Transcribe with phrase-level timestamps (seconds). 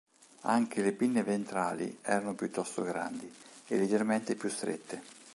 [0.47, 3.31] Anche le pinne ventrali erano piuttosto grandi,
[3.67, 5.03] e leggermente più strette.